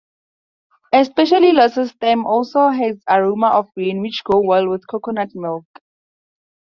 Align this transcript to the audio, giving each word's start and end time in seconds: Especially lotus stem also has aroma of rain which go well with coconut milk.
Especially 0.91 1.51
lotus 1.51 1.89
stem 1.91 2.25
also 2.25 2.69
has 2.69 2.97
aroma 3.07 3.49
of 3.49 3.69
rain 3.77 4.01
which 4.01 4.23
go 4.23 4.39
well 4.39 4.67
with 4.67 4.87
coconut 4.87 5.29
milk. 5.35 5.65